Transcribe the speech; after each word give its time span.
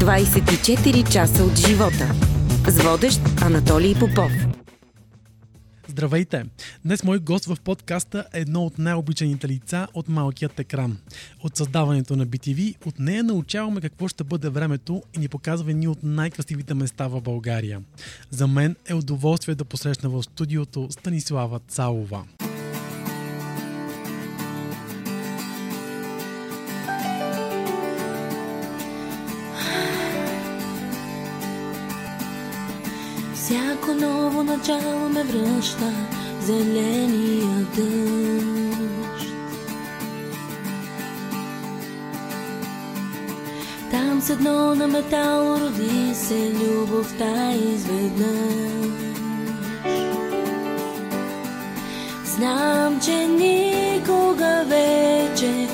24 0.00 1.12
часа 1.12 1.44
от 1.44 1.56
живота. 1.56 2.14
С 2.68 2.82
водещ 2.82 3.20
Анатолий 3.42 3.94
Попов. 3.94 4.32
Здравейте! 5.88 6.44
Днес 6.84 7.04
мой 7.04 7.18
гост 7.18 7.44
в 7.44 7.56
подкаста 7.64 8.24
е 8.32 8.40
едно 8.40 8.64
от 8.64 8.78
най-обичаните 8.78 9.48
лица 9.48 9.86
от 9.94 10.08
малкият 10.08 10.60
екран. 10.60 10.98
От 11.42 11.56
създаването 11.56 12.16
на 12.16 12.26
BTV, 12.26 12.86
от 12.86 12.98
нея 12.98 13.24
научаваме 13.24 13.80
какво 13.80 14.08
ще 14.08 14.24
бъде 14.24 14.48
времето 14.48 15.02
и 15.16 15.18
ни 15.18 15.28
показва 15.28 15.72
ни 15.72 15.88
от 15.88 15.98
най-красивите 16.02 16.74
места 16.74 17.08
в 17.08 17.20
България. 17.20 17.80
За 18.30 18.46
мен 18.46 18.76
е 18.88 18.94
удоволствие 18.94 19.54
да 19.54 19.64
посрещна 19.64 20.08
в 20.08 20.22
студиото 20.22 20.88
Станислава 20.90 21.60
Цалова. 21.68 22.24
Ново 34.00 34.42
начало 34.42 35.08
ме 35.08 35.24
връща 35.24 35.92
зеления 36.40 37.66
дъжд. 37.76 39.34
Там 43.90 44.20
с 44.20 44.30
едно 44.30 44.74
на 44.74 44.86
метал 44.86 45.58
роди 45.60 46.14
се 46.14 46.52
любовта 46.54 47.52
изведнъж. 47.52 48.90
Знам, 52.24 53.00
че 53.00 53.26
никога 53.26 54.64
вече 54.66 55.68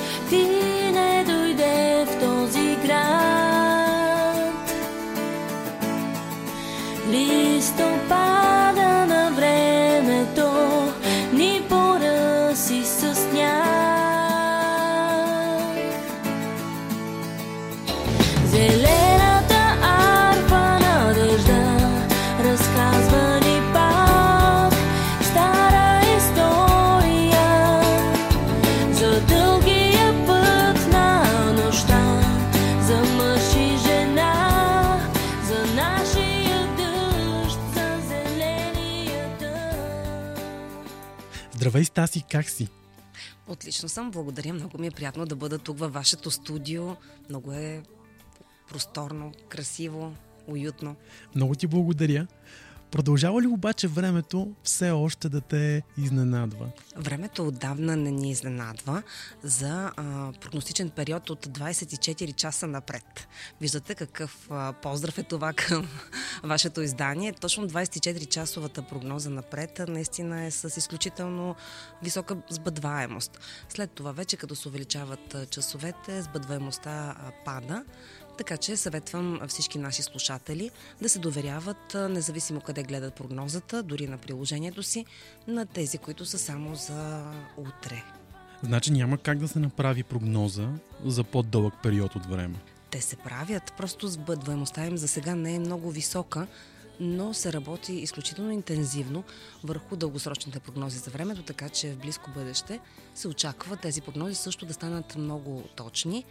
Стаси, 41.97 42.23
как 42.31 42.49
си? 42.49 42.67
Отлично 43.47 43.89
съм, 43.89 44.11
благодаря. 44.11 44.53
Много 44.53 44.77
ми 44.77 44.87
е 44.87 44.91
приятно 44.91 45.25
да 45.25 45.35
бъда 45.35 45.59
тук 45.59 45.79
във 45.79 45.93
вашето 45.93 46.31
студио. 46.31 46.95
Много 47.29 47.51
е 47.51 47.83
просторно, 48.69 49.31
красиво, 49.49 50.15
уютно. 50.47 50.95
Много 51.35 51.55
ти 51.55 51.67
благодаря. 51.67 52.27
Продължава 52.91 53.41
ли 53.41 53.47
обаче 53.47 53.87
времето 53.87 54.51
все 54.63 54.91
още 54.91 55.29
да 55.29 55.41
те 55.41 55.83
изненадва? 55.97 56.69
Времето 56.95 57.47
отдавна 57.47 57.95
не 57.95 58.11
ни 58.11 58.31
изненадва 58.31 59.03
за 59.43 59.91
а, 59.97 60.31
прогностичен 60.41 60.89
период 60.89 61.29
от 61.29 61.47
24 61.47 62.35
часа 62.35 62.67
напред. 62.67 63.27
Виждате 63.61 63.95
какъв 63.95 64.47
а, 64.51 64.73
поздрав 64.73 65.17
е 65.17 65.23
това 65.23 65.53
към 65.53 65.87
вашето 66.43 66.81
издание. 66.81 67.33
Точно 67.33 67.69
24-часовата 67.69 68.81
прогноза 68.81 69.29
напред 69.29 69.81
наистина 69.87 70.45
е 70.45 70.51
с 70.51 70.77
изключително 70.77 71.55
висока 72.03 72.37
сбъдваемост. 72.49 73.39
След 73.69 73.91
това 73.91 74.11
вече, 74.11 74.37
като 74.37 74.55
се 74.55 74.67
увеличават 74.67 75.35
часовете, 75.49 76.21
сбъдваемостта 76.21 77.15
пада. 77.45 77.83
Така 78.37 78.57
че 78.57 78.77
съветвам 78.77 79.39
всички 79.47 79.77
наши 79.77 80.03
слушатели 80.03 80.71
да 81.01 81.09
се 81.09 81.19
доверяват, 81.19 81.93
независимо 82.09 82.61
къде 82.61 82.83
гледат 82.83 83.13
прогнозата, 83.13 83.83
дори 83.83 84.07
на 84.07 84.17
приложението 84.17 84.83
си, 84.83 85.05
на 85.47 85.65
тези, 85.65 85.97
които 85.97 86.25
са 86.25 86.37
само 86.37 86.75
за 86.75 87.23
утре. 87.57 88.03
Значи 88.63 88.91
няма 88.91 89.17
как 89.17 89.37
да 89.37 89.47
се 89.47 89.59
направи 89.59 90.03
прогноза 90.03 90.69
за 91.05 91.23
по-дълъг 91.23 91.73
период 91.83 92.15
от 92.15 92.25
време. 92.25 92.55
Те 92.91 93.01
се 93.01 93.15
правят, 93.15 93.73
просто 93.77 94.07
сбъдваемостта 94.07 94.85
им 94.85 94.97
за 94.97 95.07
сега 95.07 95.35
не 95.35 95.55
е 95.55 95.59
много 95.59 95.91
висока, 95.91 96.47
но 96.99 97.33
се 97.33 97.53
работи 97.53 97.93
изключително 97.93 98.51
интензивно 98.51 99.23
върху 99.63 99.95
дългосрочните 99.95 100.59
прогнози 100.59 100.97
за 100.97 101.11
времето, 101.11 101.43
така 101.43 101.69
че 101.69 101.91
в 101.91 101.97
близко 101.97 102.31
бъдеще 102.31 102.79
се 103.15 103.27
очаква 103.27 103.77
тези 103.77 104.01
прогнози 104.01 104.35
също 104.35 104.65
да 104.65 104.73
станат 104.73 105.15
много 105.15 105.63
точни, 105.75 106.25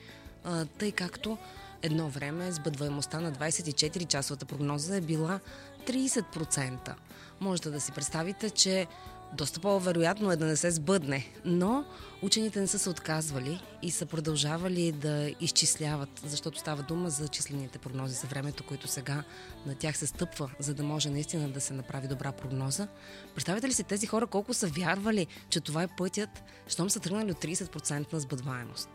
тъй 0.78 0.93
както 0.93 1.39
едно 1.86 2.08
време 2.08 2.52
сбъдваемостта 2.52 3.20
на 3.20 3.32
24-часовата 3.32 4.44
прогноза 4.44 4.97
е 4.97 5.00
била 5.00 5.41
30%. 5.86 6.94
Можете 7.41 7.70
да 7.70 7.80
си 7.80 7.92
представите, 7.92 8.50
че 8.50 8.86
доста 9.32 9.60
по-вероятно 9.60 10.32
е 10.32 10.37
да 10.37 10.44
не 10.44 10.56
се 10.56 10.70
сбъдне, 10.70 11.26
но 11.44 11.84
учените 12.22 12.60
не 12.60 12.66
са 12.66 12.78
се 12.78 12.91
отказвали 12.91 13.60
и 13.82 13.91
са 13.91 14.06
продължавали 14.06 14.92
да 14.92 15.31
изчисляват, 15.41 16.09
защото 16.25 16.59
става 16.59 16.82
дума 16.82 17.10
за 17.10 17.28
числените 17.28 17.78
прогнози 17.78 18.15
за 18.15 18.26
времето, 18.26 18.65
които 18.65 18.88
сега 18.88 19.25
на 19.66 19.75
тях 19.75 19.97
се 19.97 20.06
стъпва, 20.06 20.50
за 20.59 20.75
да 20.75 20.82
може 20.82 21.10
наистина 21.10 21.48
да 21.48 21.60
се 21.60 21.75
направи 21.75 22.09
добра 22.09 22.32
прогноза. 22.32 22.88
Представете 23.34 23.69
ли 23.69 23.72
си 23.72 23.84
тези 23.84 24.06
хора 24.06 24.26
колко 24.26 24.54
са 24.54 24.66
вярвали, 24.66 25.26
че 25.48 25.60
това 25.60 25.82
е 25.82 25.88
пътят, 25.97 26.31
щом 26.69 26.91
са 26.91 27.00
тръгнали 27.00 27.31
от 27.31 27.44
30% 27.44 28.12
на 28.12 28.20
сбъдваемост? 28.20 28.88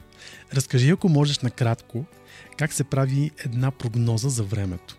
Разкажи, 0.54 0.90
ако 0.90 1.10
можеш 1.10 1.40
накратко, 1.40 2.06
как 2.58 2.74
се 2.74 2.84
прави 2.84 3.32
една 3.38 3.72
прогноза 3.72 4.30
за 4.30 4.44
времето. 4.44 4.98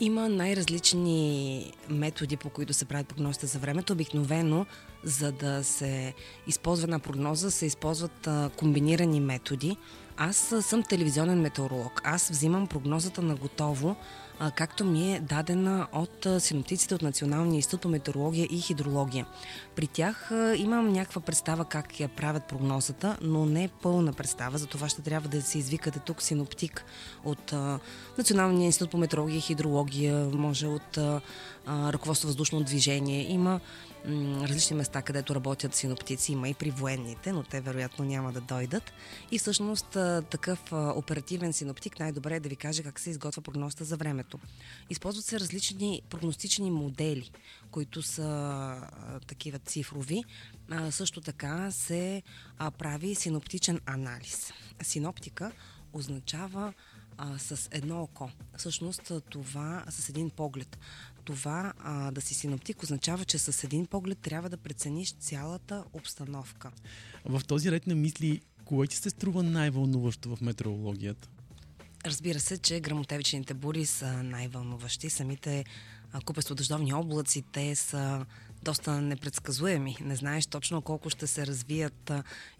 Има 0.00 0.28
най-различни 0.28 1.72
методи, 1.90 2.36
по 2.36 2.50
които 2.50 2.72
се 2.72 2.84
правят 2.84 3.08
прогнозите 3.08 3.46
за 3.46 3.58
времето. 3.58 3.92
Обикновено, 3.92 4.66
за 5.04 5.32
да 5.32 5.64
се 5.64 6.14
използва 6.46 6.84
една 6.84 6.98
прогноза, 6.98 7.50
се 7.50 7.66
използват 7.66 8.28
комбинирани 8.56 9.20
методи. 9.20 9.76
Аз 10.18 10.54
съм 10.60 10.82
телевизионен 10.82 11.40
метеоролог. 11.40 12.00
Аз 12.04 12.28
взимам 12.28 12.66
прогнозата 12.66 13.22
на 13.22 13.34
готово, 13.34 13.96
както 14.54 14.84
ми 14.84 15.14
е 15.14 15.20
дадена 15.20 15.86
от 15.92 16.26
синоптиците 16.38 16.94
от 16.94 17.02
Националния 17.02 17.56
институт 17.56 17.80
по 17.80 17.88
метеорология 17.88 18.46
и 18.50 18.60
хидрология. 18.60 19.26
При 19.74 19.86
тях 19.86 20.32
имам 20.56 20.92
някаква 20.92 21.20
представа 21.20 21.64
как 21.64 22.00
я 22.00 22.08
правят 22.08 22.44
прогнозата, 22.44 23.16
но 23.20 23.46
не 23.46 23.68
пълна 23.68 24.12
представа. 24.12 24.58
За 24.58 24.66
това 24.66 24.88
ще 24.88 25.02
трябва 25.02 25.28
да 25.28 25.42
се 25.42 25.58
извикате 25.58 25.98
тук 25.98 26.22
синоптик 26.22 26.84
от 27.24 27.54
Националния 28.18 28.66
институт 28.66 28.90
по 28.90 28.98
метеорология 28.98 29.38
и 29.38 29.40
хидрология, 29.40 30.28
може 30.32 30.66
от 30.66 30.98
ръководство 31.68 32.28
въздушно 32.28 32.60
движение. 32.60 33.32
Има 33.32 33.60
различни 34.42 34.76
места, 34.76 35.02
където 35.02 35.34
работят 35.34 35.74
синоптици, 35.74 36.32
има 36.32 36.48
и 36.48 36.54
при 36.54 36.70
военните, 36.70 37.32
но 37.32 37.42
те 37.42 37.60
вероятно 37.60 38.04
няма 38.04 38.32
да 38.32 38.40
дойдат. 38.40 38.92
И 39.30 39.38
всъщност 39.38 39.86
такъв 40.30 40.72
оперативен 40.72 41.52
синоптик 41.52 41.98
най-добре 41.98 42.36
е 42.36 42.40
да 42.40 42.48
ви 42.48 42.56
каже 42.56 42.82
как 42.82 43.00
се 43.00 43.10
изготвя 43.10 43.42
прогнозата 43.42 43.84
за 43.84 43.96
времето. 43.96 44.38
Използват 44.90 45.24
се 45.24 45.40
различни 45.40 46.02
прогностични 46.10 46.70
модели, 46.70 47.30
които 47.70 48.02
са 48.02 48.80
такива 49.26 49.58
цифрови. 49.58 50.24
Също 50.90 51.20
така 51.20 51.70
се 51.70 52.22
прави 52.78 53.14
синоптичен 53.14 53.80
анализ. 53.86 54.52
Синоптика 54.82 55.52
означава 55.92 56.72
с 57.38 57.68
едно 57.70 58.02
око. 58.02 58.30
Всъщност 58.56 59.12
това 59.30 59.84
с 59.88 60.08
един 60.08 60.30
поглед. 60.30 60.78
Това 61.26 61.72
а, 61.78 62.10
да 62.10 62.20
си 62.20 62.34
синоптик 62.34 62.82
означава, 62.82 63.24
че 63.24 63.38
с 63.38 63.64
един 63.64 63.86
поглед 63.86 64.18
трябва 64.18 64.48
да 64.48 64.56
прецениш 64.56 65.12
цялата 65.12 65.84
обстановка. 65.92 66.70
В 67.24 67.42
този 67.46 67.70
ред 67.70 67.86
на 67.86 67.94
мисли, 67.94 68.40
кое 68.64 68.86
ти 68.86 68.96
се 68.96 69.10
струва 69.10 69.42
най-вълнуващо 69.42 70.36
в 70.36 70.40
метеорологията? 70.40 71.28
Разбира 72.06 72.40
се, 72.40 72.58
че 72.58 72.80
грамотевичните 72.80 73.54
бури 73.54 73.86
са 73.86 74.22
най-вълнуващи. 74.22 75.10
Самите 75.10 75.64
а, 76.12 76.20
купесто-дъждовни 76.20 76.94
облаци, 76.94 77.42
те 77.52 77.74
са 77.74 78.26
доста 78.62 79.00
непредсказуеми. 79.00 79.96
Не 80.00 80.16
знаеш 80.16 80.46
точно 80.46 80.82
колко 80.82 81.10
ще 81.10 81.26
се 81.26 81.46
развият. 81.46 82.12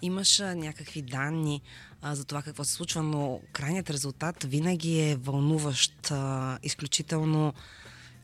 Имаш 0.03 0.39
някакви 0.39 1.03
данни 1.03 1.61
а, 2.03 2.15
за 2.15 2.25
това 2.25 2.43
какво 2.43 2.65
се 2.65 2.73
случва, 2.73 3.03
но 3.03 3.41
крайният 3.53 3.91
резултат 3.91 4.45
винаги 4.45 5.01
е 5.01 5.17
вълнуващ, 5.17 6.11
а, 6.11 6.59
изключително 6.63 7.55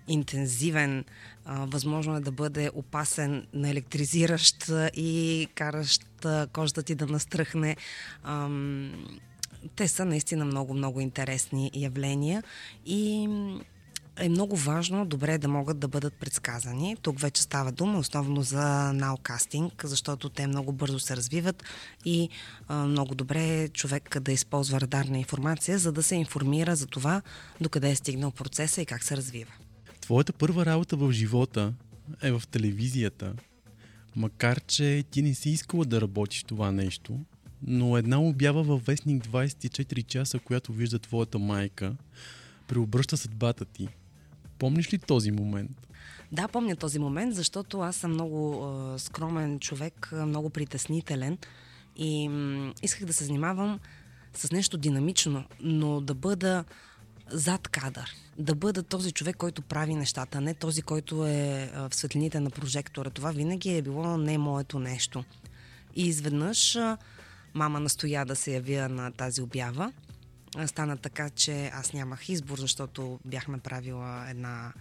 интензивен, 0.09 1.05
а, 1.45 1.67
възможно 1.67 2.17
е 2.17 2.21
да 2.21 2.33
бъде 2.33 2.71
опасен, 2.75 3.47
наелектризиращ 3.53 4.73
и 4.95 5.49
каращ 5.55 6.03
кожата 6.53 6.83
ти 6.83 6.95
да 6.95 7.07
настръхне. 7.07 7.77
Ам, 8.25 9.09
те 9.77 9.89
са 9.89 10.05
наистина 10.05 10.45
много, 10.45 10.75
много 10.75 11.01
интересни 11.01 11.71
явления 11.75 12.43
и 12.87 13.29
е 14.17 14.29
много 14.29 14.57
важно, 14.57 15.07
добре 15.07 15.39
да 15.39 15.49
могат 15.49 15.79
да 15.79 15.89
бъдат 15.89 16.15
предсказани. 16.15 16.97
Тук 17.03 17.21
вече 17.21 17.43
става 17.43 17.73
дума 17.73 17.99
основно 17.99 18.43
за 18.43 18.93
наукастинг, 18.93 19.83
защото 19.85 20.29
те 20.29 20.47
много 20.47 20.73
бързо 20.73 21.01
се 21.01 21.17
развиват 21.17 21.65
и 22.05 22.29
а, 22.69 22.85
много 22.85 23.15
добре 23.15 23.63
е 23.63 23.69
човек 23.69 24.21
да 24.21 24.33
използва 24.33 24.81
радарна 24.81 25.19
информация, 25.19 25.79
за 25.79 25.93
да 25.93 26.03
се 26.03 26.15
информира 26.15 26.77
за 26.77 26.87
това 26.87 27.23
докъде 27.61 27.91
е 27.91 27.97
стигнал 27.97 28.31
процеса 28.31 28.83
и 28.83 28.87
как 28.87 29.03
се 29.05 29.17
развива. 29.17 29.53
Твоята 30.13 30.33
първа 30.33 30.67
работа 30.67 30.97
в 30.97 31.13
живота 31.13 31.75
е 32.23 32.33
в 32.33 32.43
телевизията. 32.51 33.35
Макар, 34.17 34.61
че 34.61 35.05
ти 35.11 35.23
не 35.23 35.35
си 35.35 35.51
искала 35.51 35.85
да 35.85 36.01
работиш 36.01 36.45
това 36.45 36.73
нещо, 36.73 37.21
но 37.63 37.97
една 37.97 38.21
обява 38.21 38.63
във 38.63 38.87
вестник 38.87 39.25
24 39.25 40.07
часа, 40.07 40.39
която 40.39 40.73
вижда 40.73 40.99
твоята 40.99 41.39
майка, 41.39 41.97
преобръща 42.69 43.17
съдбата 43.17 43.65
ти. 43.65 43.89
Помниш 44.59 44.93
ли 44.93 44.99
този 44.99 45.31
момент? 45.31 45.89
Да, 46.33 46.49
помня 46.49 46.77
този 46.77 46.99
момент, 46.99 47.35
защото 47.35 47.81
аз 47.81 47.97
съм 47.97 48.11
много 48.11 48.65
а, 48.65 48.99
скромен 48.99 49.61
човек, 49.61 50.13
много 50.13 50.51
притеснителен 50.51 51.39
и 51.97 52.29
м- 52.29 52.73
исках 52.83 53.05
да 53.05 53.13
се 53.13 53.25
занимавам 53.25 53.81
с 54.35 54.53
нещо 54.53 54.79
динамично, 54.79 55.45
но 55.61 56.01
да 56.01 56.15
бъда 56.15 56.65
зад 57.33 57.69
кадър. 57.69 58.11
Да 58.39 58.55
бъда 58.55 58.83
този 58.83 59.13
човек, 59.13 59.37
който 59.37 59.63
прави 59.63 59.95
нещата, 59.95 60.41
не 60.41 60.55
този, 60.55 60.83
който 60.83 61.27
е 61.27 61.71
в 61.75 61.95
светлините 61.95 62.41
на 62.41 62.51
прожектора. 62.51 63.11
Това 63.11 63.31
винаги 63.31 63.77
е 63.77 63.83
било 63.83 64.17
не 64.17 64.39
моето 64.39 64.79
нещо. 64.79 65.25
И 65.97 66.07
изведнъж 66.07 66.79
мама 67.55 67.81
настоя 67.81 68.25
да 68.25 68.37
се 68.37 68.53
явя 68.53 68.89
на 68.89 69.13
тази 69.13 69.43
обява 69.43 69.93
стана 70.67 70.97
така, 70.97 71.31
че 71.31 71.71
аз 71.75 71.93
нямах 71.93 72.29
избор, 72.29 72.59
защото 72.59 73.21
бях 73.25 73.49
направила 73.49 74.31
една 74.31 74.73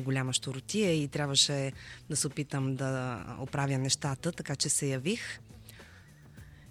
голяма 0.00 0.32
щуротия 0.32 1.02
и 1.02 1.08
трябваше 1.08 1.72
да 2.10 2.16
се 2.16 2.26
опитам 2.26 2.76
да 2.76 3.22
оправя 3.40 3.78
нещата, 3.78 4.32
така 4.32 4.56
че 4.56 4.68
се 4.68 4.86
явих. 4.86 5.40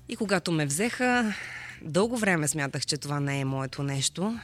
И 0.10 0.16
когато 0.16 0.52
ме 0.52 0.66
взеха, 0.66 1.36
дълго 1.82 2.18
време 2.18 2.48
смятах, 2.48 2.86
че 2.86 2.98
това 2.98 3.20
не 3.20 3.40
е 3.40 3.46
моето 3.46 3.84
нещо, 3.84 4.40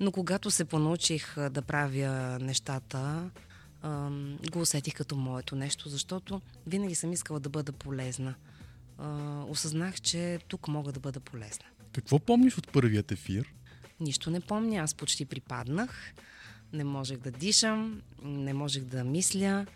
но 0.00 0.12
когато 0.12 0.50
се 0.50 0.64
понаучих 0.64 1.34
да 1.50 1.62
правя 1.62 2.38
нещата, 2.40 3.30
го 4.52 4.60
усетих 4.60 4.94
като 4.94 5.16
моето 5.16 5.56
нещо, 5.56 5.88
защото 5.88 6.40
винаги 6.66 6.94
съм 6.94 7.12
искала 7.12 7.40
да 7.40 7.48
бъда 7.48 7.72
полезна. 7.72 8.34
Осъзнах, 9.48 10.00
че 10.00 10.38
тук 10.48 10.68
мога 10.68 10.92
да 10.92 11.00
бъда 11.00 11.20
полезна. 11.20 11.64
Какво 11.92 12.18
помниш 12.18 12.58
от 12.58 12.72
първият 12.72 13.12
ефир? 13.12 13.54
Нищо 14.00 14.30
не 14.30 14.40
помня, 14.40 14.76
аз 14.76 14.94
почти 14.94 15.24
припаднах. 15.24 16.14
Не 16.72 16.84
можех 16.84 17.18
да 17.18 17.30
дишам, 17.30 18.02
не 18.22 18.54
можех 18.54 18.84
да 18.84 19.04
мисля. 19.04 19.66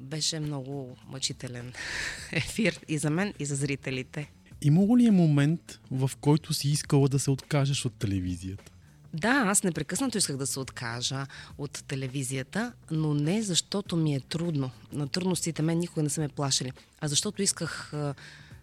Беше 0.00 0.40
много 0.40 0.96
мъчителен 1.06 1.72
ефир 2.32 2.80
и 2.88 2.98
за 2.98 3.10
мен, 3.10 3.34
и 3.38 3.44
за 3.44 3.56
зрителите. 3.56 4.32
Имало 4.62 4.98
ли 4.98 5.06
е 5.06 5.10
момент, 5.10 5.80
в 5.90 6.10
който 6.20 6.54
си 6.54 6.68
искала 6.68 7.08
да 7.08 7.18
се 7.18 7.30
откажеш 7.30 7.84
от 7.84 7.94
телевизията? 7.94 8.72
Да, 9.14 9.44
аз 9.46 9.62
непрекъснато 9.62 10.18
исках 10.18 10.36
да 10.36 10.46
се 10.46 10.60
откажа 10.60 11.26
от 11.58 11.84
телевизията, 11.88 12.72
но 12.90 13.14
не 13.14 13.42
защото 13.42 13.96
ми 13.96 14.14
е 14.14 14.20
трудно. 14.20 14.70
На 14.92 15.08
трудностите 15.08 15.62
мен 15.62 15.78
никога 15.78 16.02
не 16.02 16.10
са 16.10 16.20
ме 16.20 16.28
плашили, 16.28 16.72
а 17.00 17.08
защото 17.08 17.42
исках 17.42 17.92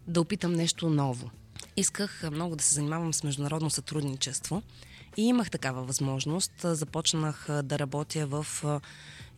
да 0.07 0.21
опитам 0.21 0.53
нещо 0.53 0.89
ново 0.89 1.29
исках 1.77 2.23
много 2.31 2.55
да 2.55 2.63
се 2.63 2.73
занимавам 2.73 3.13
с 3.13 3.23
международно 3.23 3.69
сътрудничество 3.69 4.61
и 5.17 5.21
имах 5.21 5.51
такава 5.51 5.83
възможност. 5.83 6.51
Започнах 6.63 7.47
да 7.63 7.79
работя 7.79 8.27
в 8.27 8.47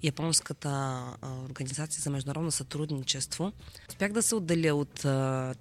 Японската 0.04 1.04
организация 1.50 2.02
за 2.02 2.10
международно 2.10 2.52
сътрудничество. 2.52 3.52
Успях 3.90 4.12
да 4.12 4.22
се 4.22 4.36
отделя 4.36 4.76
от 4.76 4.94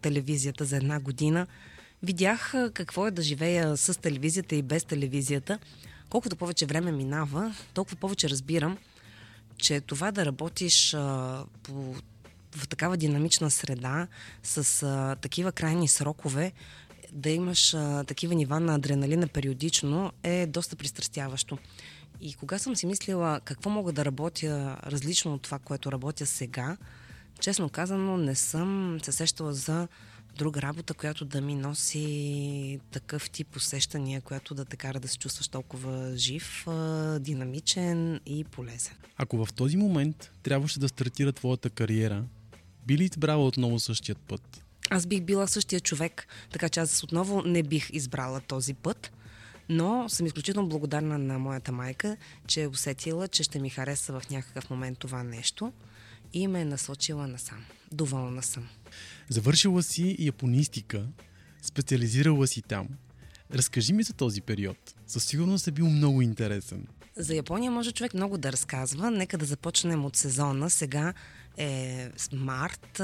телевизията 0.01 0.65
за 0.65 0.77
една 0.77 1.01
година. 1.01 1.47
Видях 2.03 2.55
какво 2.75 3.07
е 3.07 3.11
да 3.11 3.23
живея 3.23 3.77
с 3.77 4.01
телевизията 4.01 4.55
и 4.55 4.63
без 4.63 4.85
телевизията. 4.85 5.59
Колкото 6.11 6.37
повече 6.37 6.67
време 6.67 6.93
минава, 6.93 7.55
толкова 7.75 7.97
повече 7.97 8.31
разбирам, 8.31 8.79
че 9.57 9.81
това 9.81 10.11
да 10.11 10.27
работиш 10.27 10.97
по 11.63 11.95
в 12.57 12.69
такава 12.69 12.97
динамична 12.97 13.51
среда, 13.51 14.07
с 14.43 14.83
а, 14.83 15.17
такива 15.17 15.53
крайни 15.53 15.89
срокове, 15.89 16.53
да 17.13 17.31
имаш 17.31 17.75
а, 17.75 18.05
такива 18.05 18.35
нива 18.35 18.61
на 18.61 18.75
адреналина 18.75 19.29
периодично 19.29 20.13
е 20.23 20.47
доста 20.47 20.77
пристрастяващо. 20.77 21.59
И 22.21 22.35
кога 22.35 22.59
съм 22.59 22.77
си 22.77 22.87
мислила 22.87 23.41
какво 23.45 23.71
мога 23.71 23.93
да 23.93 24.05
работя 24.05 24.77
различно 24.87 25.35
от 25.35 25.43
това, 25.43 25.59
което 25.59 25.93
работя 25.93 26.27
сега, 26.27 26.77
честно 27.41 27.69
казано 27.69 28.17
не 28.17 28.35
съм 28.35 28.99
се 29.03 29.13
сещала 29.13 29.53
за 29.53 29.89
друга 30.39 30.63
работа, 30.63 30.95
която 30.95 31.25
да 31.25 31.41
ми 31.41 31.55
носи 31.55 32.81
такъв 32.91 33.31
тип 33.31 33.57
усещания, 33.57 34.21
която 34.21 34.55
да 34.55 34.65
те 34.65 34.77
кара 34.77 35.01
да 35.01 35.09
се 35.09 35.19
чувстваш 35.19 35.49
толкова 35.49 36.17
жив, 36.17 36.67
динамичен 37.21 38.21
и 38.27 38.45
полезен. 38.45 38.95
Ако 39.17 39.45
в 39.45 39.53
този 39.53 39.77
момент 39.77 40.31
трябваше 40.43 40.81
да 40.81 40.89
стартира 40.89 41.33
твоята 41.33 41.71
кариера, 41.71 42.25
би 42.87 42.99
ли 42.99 43.05
избрала 43.05 43.47
отново 43.47 43.81
същият 43.81 44.19
път? 44.19 44.65
Аз 44.91 45.07
бих 45.07 45.23
била 45.23 45.47
същия 45.47 45.81
човек, 45.81 46.27
така 46.53 46.69
че 46.69 46.81
аз 46.81 47.03
отново 47.03 47.43
не 47.43 47.63
бих 47.63 47.91
избрала 47.93 48.41
този 48.41 48.75
път. 48.75 49.13
Но 49.69 50.09
съм 50.09 50.27
изключително 50.27 50.69
благодарна 50.69 51.19
на 51.19 51.39
моята 51.39 51.73
майка, 51.73 52.17
че 52.47 52.63
е 52.63 52.69
усетила, 52.69 53.29
че 53.29 53.43
ще 53.43 53.59
ми 53.59 53.71
хареса 53.71 54.21
в 54.21 54.31
някакъв 54.31 54.71
момент 54.71 54.99
това 54.99 55.23
нещо 55.23 55.73
и 56.33 56.47
ме 56.47 56.61
е 56.61 56.65
насочила 56.65 57.27
насам. 57.27 57.65
Доволна 57.93 58.43
съм. 58.43 58.69
Завършила 59.29 59.83
си 59.83 60.17
японистика, 60.19 61.07
специализирала 61.63 62.47
си 62.47 62.63
там. 62.63 62.89
Разкажи 63.55 63.93
ми 63.93 64.03
за 64.03 64.13
този 64.13 64.41
период. 64.41 64.77
Със 65.07 65.25
сигурност 65.25 65.67
е 65.69 65.71
бил 65.71 65.87
много 65.87 66.23
интересен. 66.23 66.87
За 67.17 67.35
Япония 67.35 67.71
може 67.71 67.93
човек 67.93 68.15
много 68.15 68.39
да 68.39 68.53
разказва. 68.53 69.11
Нека 69.11 69.39
да 69.39 69.45
започнем 69.45 70.05
от 70.05 70.17
сезона. 70.17 70.71
Сега 70.71 71.15
е 71.57 72.11
март, 72.33 73.01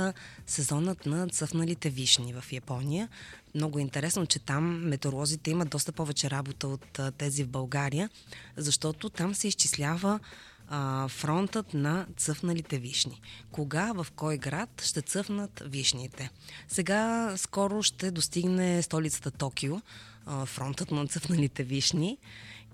сезонът 0.46 1.06
на 1.06 1.28
цъфналите 1.28 1.90
вишни 1.90 2.32
в 2.32 2.52
Япония. 2.52 3.08
Много 3.54 3.78
интересно, 3.78 4.26
че 4.26 4.38
там 4.38 4.88
метеоролозите 4.88 5.50
имат 5.50 5.70
доста 5.70 5.92
повече 5.92 6.30
работа 6.30 6.68
от 6.68 7.00
тези 7.18 7.44
в 7.44 7.48
България, 7.48 8.10
защото 8.56 9.10
там 9.10 9.34
се 9.34 9.48
изчислява 9.48 10.20
а, 10.68 11.08
фронтът 11.08 11.74
на 11.74 12.06
цъфналите 12.16 12.78
вишни. 12.78 13.20
Кога, 13.50 13.92
в 13.92 14.06
кой 14.16 14.38
град 14.38 14.82
ще 14.84 15.02
цъфнат 15.02 15.62
вишните? 15.66 16.30
Сега 16.68 17.34
скоро 17.36 17.82
ще 17.82 18.10
достигне 18.10 18.82
столицата 18.82 19.30
Токио, 19.30 19.80
а, 20.26 20.46
фронтът 20.46 20.90
на 20.90 21.06
цъфналите 21.06 21.62
вишни 21.62 22.18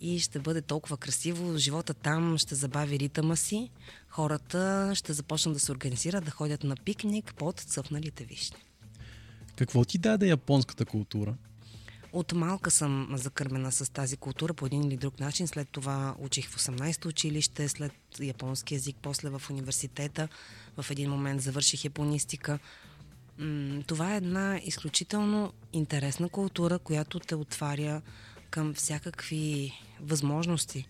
и 0.01 0.19
ще 0.19 0.39
бъде 0.39 0.63
толкова 0.63 0.97
красиво. 0.97 1.59
Живота 1.59 1.95
там 1.95 2.39
ще 2.39 2.55
забави 2.55 2.99
ритъма 2.99 3.37
си. 3.37 3.71
Хората 4.09 4.93
ще 4.95 5.13
започнат 5.13 5.55
да 5.55 5.61
се 5.61 5.73
организират, 5.73 6.25
да 6.25 6.31
ходят 6.31 6.65
на 6.65 6.77
пикник 6.77 7.35
под 7.35 7.61
цъфналите 7.61 8.25
вишни. 8.25 8.57
Какво 9.57 9.85
ти 9.85 9.99
даде 9.99 10.27
японската 10.27 10.85
култура? 10.85 11.35
От 12.13 12.33
малка 12.33 12.71
съм 12.71 13.09
закърмена 13.15 13.73
с 13.73 13.93
тази 13.93 14.17
култура 14.17 14.55
по 14.55 14.67
един 14.67 14.85
или 14.85 14.97
друг 14.97 15.21
начин. 15.21 15.49
След 15.49 15.69
това 15.69 16.15
учих 16.19 16.49
в 16.49 16.57
18-то 16.57 17.09
училище, 17.09 17.69
след 17.69 17.93
японски 18.21 18.75
язик, 18.75 18.97
после 19.03 19.29
в 19.29 19.43
университета. 19.51 20.29
В 20.77 20.91
един 20.91 21.11
момент 21.11 21.41
завърших 21.43 21.85
японистика. 21.85 22.59
Това 23.87 24.15
е 24.15 24.17
една 24.17 24.61
изключително 24.65 25.53
интересна 25.73 26.29
култура, 26.29 26.79
която 26.79 27.21
те 27.21 27.35
отваря 27.35 28.03
към 28.51 28.75
всякакви 28.75 29.73
възможности. 30.01 30.87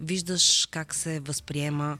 Виждаш 0.00 0.68
как 0.70 0.94
се 0.94 1.20
възприема 1.20 1.98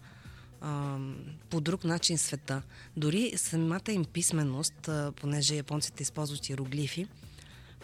по 1.51 1.61
друг 1.61 1.85
начин 1.85 2.19
света. 2.19 2.63
Дори 2.97 3.33
самата 3.37 3.93
им 3.93 4.05
писменост, 4.05 4.91
понеже 5.17 5.55
японците 5.55 6.03
използват 6.03 6.49
иероглифи, 6.49 7.07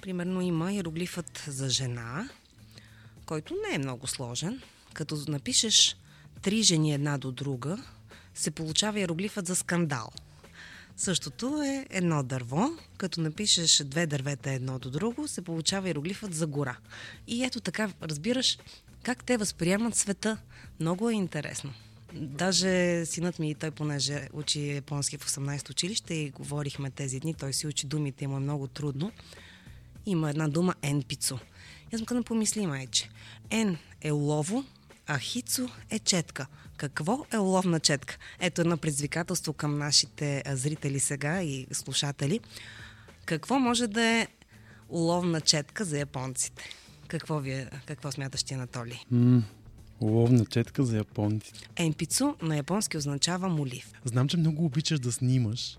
примерно 0.02 0.40
има 0.40 0.72
иероглифът 0.72 1.44
за 1.46 1.68
жена, 1.68 2.28
който 3.26 3.54
не 3.54 3.74
е 3.74 3.78
много 3.78 4.06
сложен. 4.06 4.62
Като 4.94 5.24
напишеш 5.28 5.96
три 6.42 6.62
жени 6.62 6.94
една 6.94 7.18
до 7.18 7.32
друга, 7.32 7.84
се 8.34 8.50
получава 8.50 9.00
иероглифът 9.00 9.46
за 9.46 9.56
скандал– 9.56 10.10
Същото 11.00 11.62
е 11.62 11.86
едно 11.90 12.22
дърво. 12.22 12.70
Като 12.96 13.20
напишеш 13.20 13.82
две 13.84 14.06
дървета 14.06 14.50
едно 14.50 14.78
до 14.78 14.90
друго, 14.90 15.28
се 15.28 15.42
получава 15.42 15.88
иероглифът 15.88 16.34
за 16.34 16.46
гора. 16.46 16.76
И 17.26 17.44
ето 17.44 17.60
така 17.60 17.92
разбираш 18.02 18.58
как 19.02 19.24
те 19.24 19.36
възприемат 19.36 19.94
света. 19.94 20.38
Много 20.80 21.10
е 21.10 21.14
интересно. 21.14 21.72
Даже 22.12 23.06
синът 23.06 23.38
ми, 23.38 23.54
той 23.54 23.70
понеже 23.70 24.28
учи 24.32 24.74
японски 24.74 25.18
в 25.18 25.30
18 25.30 25.70
училище 25.70 26.14
и 26.14 26.30
говорихме 26.30 26.90
тези 26.90 27.20
дни, 27.20 27.34
той 27.34 27.52
си 27.52 27.66
учи 27.66 27.86
думите, 27.86 28.26
му 28.26 28.36
е 28.36 28.40
много 28.40 28.66
трудно. 28.66 29.12
Има 30.06 30.30
една 30.30 30.48
дума 30.48 30.74
енпицо– 30.82 31.38
И 31.92 31.96
аз 31.96 32.10
му 32.10 32.22
помисли, 32.22 32.66
майче. 32.66 33.10
Н 33.52 33.76
е 34.00 34.10
лово, 34.10 34.64
а 35.06 35.18
Хицо 35.18 35.68
е 35.90 35.98
четка. 35.98 36.46
Какво 36.76 37.24
е 37.32 37.36
ловна 37.36 37.80
четка? 37.80 38.18
Ето 38.40 38.60
едно 38.60 38.76
предизвикателство 38.76 39.52
към 39.52 39.78
нашите 39.78 40.42
зрители 40.46 41.00
сега 41.00 41.42
и 41.42 41.66
слушатели. 41.72 42.40
Какво 43.24 43.58
може 43.58 43.86
да 43.86 44.02
е 44.02 44.26
ловна 44.90 45.40
четка 45.40 45.84
за 45.84 45.98
японците? 45.98 46.62
Какво, 47.08 47.40
вие, 47.40 47.70
какво 47.86 48.12
смяташ 48.12 48.42
ти, 48.42 48.54
Анатолий? 48.54 48.98
М- 49.10 49.42
ловна 50.00 50.46
четка 50.46 50.84
за 50.84 50.96
японците. 50.96 51.68
Енпицу 51.76 52.34
на 52.42 52.56
японски 52.56 52.96
означава 52.96 53.48
молив. 53.48 53.92
Знам, 54.04 54.28
че 54.28 54.36
много 54.36 54.64
обичаш 54.64 55.00
да 55.00 55.12
снимаш. 55.12 55.78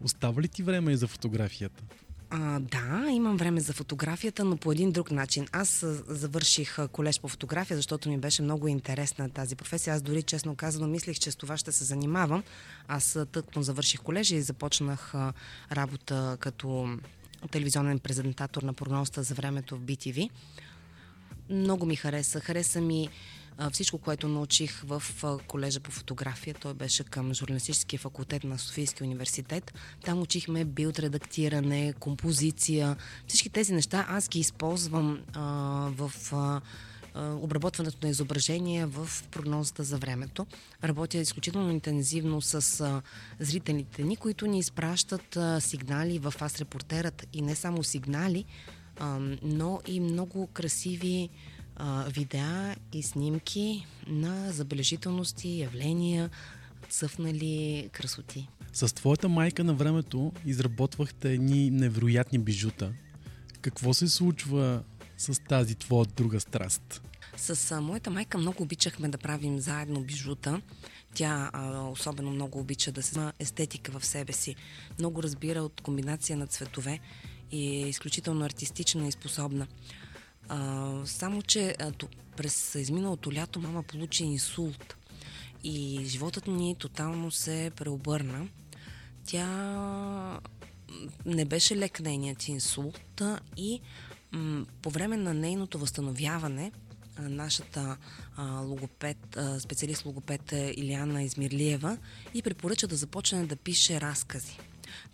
Остава 0.00 0.42
ли 0.42 0.48
ти 0.48 0.62
време 0.62 0.92
и 0.92 0.96
за 0.96 1.06
фотографията? 1.06 1.84
А, 2.30 2.60
да, 2.60 3.10
имам 3.10 3.36
време 3.36 3.60
за 3.60 3.72
фотографията, 3.72 4.44
но 4.44 4.56
по 4.56 4.72
един 4.72 4.92
друг 4.92 5.10
начин. 5.10 5.46
Аз 5.52 5.84
завърших 6.08 6.78
колеж 6.92 7.20
по 7.20 7.28
фотография, 7.28 7.76
защото 7.76 8.08
ми 8.08 8.18
беше 8.18 8.42
много 8.42 8.68
интересна 8.68 9.30
тази 9.30 9.56
професия. 9.56 9.94
Аз 9.94 10.02
дори, 10.02 10.22
честно 10.22 10.56
казано, 10.56 10.86
мислих, 10.86 11.18
че 11.18 11.30
с 11.30 11.36
това 11.36 11.56
ще 11.56 11.72
се 11.72 11.84
занимавам. 11.84 12.42
Аз 12.88 13.18
тъкмо 13.32 13.62
завърших 13.62 14.00
колежа 14.00 14.36
и 14.36 14.42
започнах 14.42 15.14
работа 15.72 16.36
като 16.40 16.98
телевизионен 17.50 17.98
презентатор 17.98 18.62
на 18.62 18.72
прогнозата 18.72 19.22
за 19.22 19.34
времето 19.34 19.76
в 19.76 19.80
BTV. 19.80 20.30
Много 21.50 21.86
ми 21.86 21.96
хареса. 21.96 22.40
Хареса 22.40 22.80
ми 22.80 23.08
всичко, 23.72 23.98
което 23.98 24.28
научих 24.28 24.82
в 24.84 25.02
колежа 25.46 25.80
по 25.80 25.90
фотография. 25.90 26.54
Той 26.54 26.74
беше 26.74 27.04
към 27.04 27.34
журналистическия 27.34 27.98
факултет 27.98 28.44
на 28.44 28.58
Софийския 28.58 29.06
университет. 29.06 29.74
Там 30.04 30.22
учихме 30.22 30.64
билд 30.64 30.98
редактиране, 30.98 31.94
композиция. 32.00 32.96
Всички 33.26 33.48
тези 33.48 33.72
неща 33.72 34.06
аз 34.08 34.28
ги 34.28 34.38
използвам 34.38 35.20
а, 35.34 35.42
в 35.96 36.12
а, 36.32 36.60
обработването 37.18 37.98
на 38.02 38.10
изображения 38.10 38.86
в 38.86 39.08
прогнозата 39.30 39.84
за 39.84 39.98
времето. 39.98 40.46
Работя 40.84 41.18
изключително 41.18 41.70
интензивно 41.70 42.42
с 42.42 42.80
а, 42.80 43.02
зрителите 43.40 44.02
ни, 44.02 44.16
които 44.16 44.46
ни 44.46 44.58
изпращат 44.58 45.36
а, 45.36 45.60
сигнали 45.60 46.18
в 46.18 46.34
Аз 46.40 46.58
репортерът 46.58 47.26
и 47.32 47.42
не 47.42 47.54
само 47.54 47.84
сигнали, 47.84 48.44
а, 49.00 49.18
но 49.42 49.80
и 49.86 50.00
много 50.00 50.46
красиви 50.46 51.30
а, 51.78 52.04
видеа 52.08 52.76
и 52.92 53.02
снимки 53.02 53.86
на 54.06 54.52
забележителности, 54.52 55.48
явления, 55.48 56.30
цъфнали 56.90 57.88
красоти. 57.92 58.48
С 58.72 58.94
твоята 58.94 59.28
майка 59.28 59.64
на 59.64 59.74
времето 59.74 60.32
изработвахте 60.46 61.32
едни 61.32 61.70
невероятни 61.70 62.38
бижута. 62.38 62.92
Какво 63.60 63.94
се 63.94 64.08
случва 64.08 64.82
с 65.18 65.40
тази 65.48 65.74
твоя 65.74 66.06
друга 66.06 66.40
страст? 66.40 67.02
С 67.36 67.72
а, 67.72 67.80
моята 67.80 68.10
майка 68.10 68.38
много 68.38 68.62
обичахме 68.62 69.08
да 69.08 69.18
правим 69.18 69.60
заедно 69.60 70.00
бижута. 70.00 70.60
Тя 71.14 71.50
а, 71.52 71.80
особено 71.80 72.30
много 72.30 72.58
обича 72.58 72.92
да 72.92 73.02
се 73.02 73.32
естетика 73.38 73.98
в 73.98 74.06
себе 74.06 74.32
си. 74.32 74.56
Много 74.98 75.22
разбира 75.22 75.62
от 75.62 75.80
комбинация 75.80 76.36
на 76.36 76.46
цветове 76.46 77.00
и 77.52 77.82
е 77.82 77.88
изключително 77.88 78.44
артистична 78.44 79.08
и 79.08 79.12
способна. 79.12 79.66
А, 80.48 80.92
само, 81.04 81.42
че 81.42 81.76
а, 81.80 81.92
през 82.36 82.74
изминалото 82.74 83.32
лято 83.32 83.60
мама 83.60 83.82
получи 83.82 84.24
инсулт 84.24 84.96
и 85.64 86.04
животът 86.04 86.46
ни 86.46 86.76
тотално 86.78 87.30
се 87.30 87.70
преобърна. 87.76 88.48
Тя 89.26 89.46
не 91.26 91.44
беше 91.44 91.76
лек 91.76 92.00
нейният 92.00 92.48
инсулт 92.48 93.22
и 93.56 93.80
м- 94.32 94.66
по 94.82 94.90
време 94.90 95.16
на 95.16 95.34
нейното 95.34 95.78
възстановяване 95.78 96.72
нашата 97.18 97.96
а, 98.36 98.60
логопед, 98.60 99.36
а, 99.36 99.60
специалист 99.60 100.04
логопед 100.04 100.52
е 100.52 100.74
Илиана 100.76 101.22
Измирлиева 101.22 101.98
и 102.34 102.42
препоръча 102.42 102.86
да 102.86 102.96
започне 102.96 103.46
да 103.46 103.56
пише 103.56 104.00
разкази. 104.00 104.58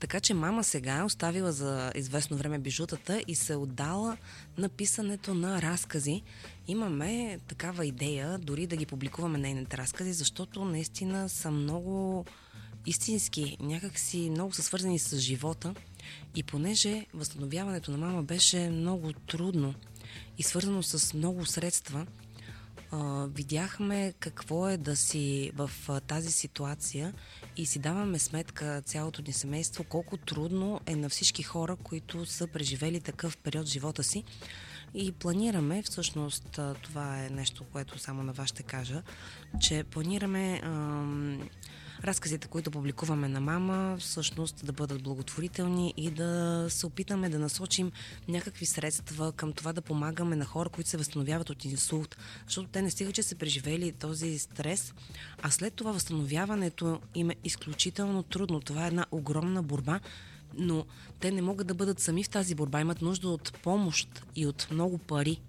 Така 0.00 0.20
че 0.20 0.34
мама 0.34 0.64
сега 0.64 0.96
е 0.96 1.02
оставила 1.02 1.52
за 1.52 1.92
известно 1.94 2.36
време 2.36 2.58
бижутата 2.58 3.22
и 3.28 3.34
се 3.34 3.52
е 3.52 3.56
отдала 3.56 4.16
на 4.58 4.68
писането 4.68 5.34
на 5.34 5.62
разкази. 5.62 6.22
Имаме 6.68 7.38
такава 7.48 7.86
идея 7.86 8.38
дори 8.38 8.66
да 8.66 8.76
ги 8.76 8.86
публикуваме 8.86 9.38
нейните 9.38 9.76
разкази, 9.76 10.12
защото 10.12 10.64
наистина 10.64 11.28
са 11.28 11.50
много 11.50 12.24
истински, 12.86 13.56
някакси 13.60 14.30
много 14.30 14.52
са 14.52 14.62
свързани 14.62 14.98
с 14.98 15.18
живота. 15.18 15.74
И 16.34 16.42
понеже 16.42 17.06
възстановяването 17.14 17.90
на 17.90 17.98
мама 17.98 18.22
беше 18.22 18.70
много 18.70 19.12
трудно 19.12 19.74
и 20.38 20.42
свързано 20.42 20.82
с 20.82 21.14
много 21.14 21.46
средства, 21.46 22.06
а, 22.94 23.26
видяхме 23.26 24.14
какво 24.20 24.68
е 24.68 24.76
да 24.76 24.96
си 24.96 25.50
в 25.54 25.70
а, 25.88 26.00
тази 26.00 26.32
ситуация 26.32 27.14
и 27.56 27.66
си 27.66 27.78
даваме 27.78 28.18
сметка 28.18 28.82
цялото 28.82 29.22
ни 29.22 29.32
семейство 29.32 29.84
колко 29.84 30.16
трудно 30.16 30.80
е 30.86 30.96
на 30.96 31.08
всички 31.08 31.42
хора, 31.42 31.76
които 31.76 32.26
са 32.26 32.46
преживели 32.46 33.00
такъв 33.00 33.36
период 33.36 33.66
в 33.66 33.70
живота 33.70 34.04
си. 34.04 34.24
И 34.94 35.12
планираме, 35.12 35.82
всъщност 35.82 36.60
това 36.82 37.24
е 37.24 37.30
нещо, 37.30 37.64
което 37.72 37.98
само 37.98 38.22
на 38.22 38.32
вас 38.32 38.48
ще 38.48 38.62
кажа, 38.62 39.02
че 39.60 39.84
планираме 39.84 40.60
ам, 40.64 41.48
разказите, 42.04 42.48
които 42.48 42.70
публикуваме 42.70 43.28
на 43.28 43.40
мама, 43.40 43.96
всъщност 44.00 44.66
да 44.66 44.72
бъдат 44.72 45.02
благотворителни 45.02 45.94
и 45.96 46.10
да 46.10 46.66
се 46.68 46.86
опитаме 46.86 47.28
да 47.28 47.38
насочим 47.38 47.92
някакви 48.28 48.66
средства 48.66 49.32
към 49.32 49.52
това 49.52 49.72
да 49.72 49.82
помагаме 49.82 50.36
на 50.36 50.44
хора, 50.44 50.68
които 50.68 50.90
се 50.90 50.96
възстановяват 50.96 51.50
от 51.50 51.64
инсулт, 51.64 52.16
защото 52.46 52.68
те 52.68 52.82
не 52.82 52.90
стига, 52.90 53.12
че 53.12 53.22
са 53.22 53.36
преживели 53.36 53.92
този 53.92 54.38
стрес, 54.38 54.94
а 55.42 55.50
след 55.50 55.74
това 55.74 55.92
възстановяването 55.92 57.00
им 57.14 57.30
е 57.30 57.36
изключително 57.44 58.22
трудно. 58.22 58.60
Това 58.60 58.84
е 58.84 58.88
една 58.88 59.06
огромна 59.10 59.62
борба, 59.62 60.00
но 60.58 60.86
те 61.20 61.30
не 61.30 61.42
могат 61.42 61.66
да 61.66 61.74
бъдат 61.74 62.00
сами 62.00 62.24
в 62.24 62.28
тази 62.28 62.54
борба, 62.54 62.80
имат 62.80 63.02
нужда 63.02 63.28
от 63.28 63.58
помощ 63.62 64.24
и 64.36 64.46
от 64.46 64.68
много 64.70 64.98
пари. 64.98 65.40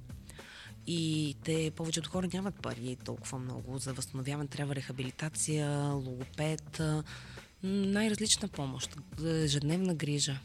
И 0.87 1.35
те, 1.43 1.71
повечето 1.75 2.09
хора 2.09 2.27
нямат 2.33 2.55
пари 2.61 2.97
толкова 3.05 3.39
много. 3.39 3.77
За 3.77 3.93
възстановяване 3.93 4.47
трябва 4.47 4.75
рехабилитация, 4.75 5.69
логопед, 5.79 6.81
най-различна 7.63 8.47
помощ, 8.47 8.97
ежедневна 9.25 9.95
грижа. 9.95 10.39